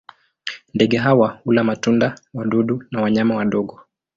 [0.73, 3.79] Ndege hawa hula matunda, wadudu na wanyama wadogo.